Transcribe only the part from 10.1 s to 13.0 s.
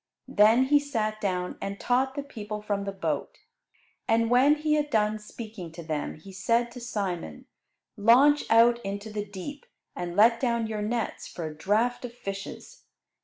let down your nets for a draught of fishes."